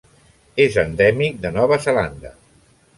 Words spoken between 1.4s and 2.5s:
de Nova Zelanda.